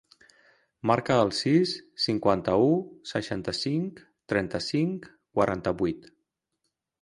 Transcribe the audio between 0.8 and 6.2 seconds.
Marca el sis, cinquanta-u, seixanta-cinc, trenta-cinc, quaranta-vuit.